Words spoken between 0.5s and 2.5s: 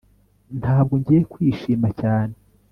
Ntabwo ngiye kwishima cyane